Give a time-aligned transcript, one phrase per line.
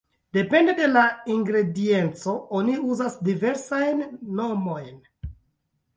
[0.35, 1.03] Depende de la
[1.33, 4.03] ingredienco oni uzas diversajn
[4.41, 5.01] nomojn.